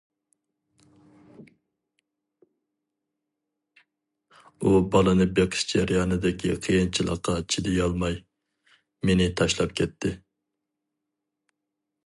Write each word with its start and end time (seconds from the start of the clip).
ئۇ 4.61 4.81
بالىنى 4.95 5.27
بېقىش 5.39 5.67
جەريانىدىكى 5.73 6.55
قىيىنچىلىققا 6.69 7.35
چىدىيالماي 7.55 8.17
مېنى 9.11 9.29
تاشلاپ 9.43 9.77
كەتتى. 9.81 10.15